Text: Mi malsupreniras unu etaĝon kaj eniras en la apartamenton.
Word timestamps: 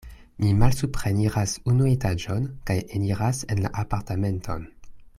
Mi 0.43 0.53
malsupreniras 0.61 1.53
unu 1.73 1.89
etaĝon 1.91 2.47
kaj 2.71 2.79
eniras 3.01 3.45
en 3.57 3.63
la 3.67 3.73
apartamenton. 3.85 4.69